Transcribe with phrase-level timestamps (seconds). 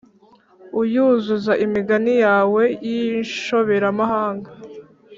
[0.81, 4.49] uyuzuza imigani yawe y’inshoberamahanga.